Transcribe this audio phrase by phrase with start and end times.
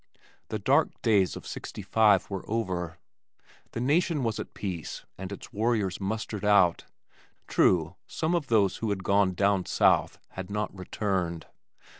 [0.49, 2.97] The dark days of sixty five were over.
[3.73, 6.85] The Nation was at peace and its warriors mustered out.
[7.45, 11.45] True, some of those who had gone "down South" had not returned.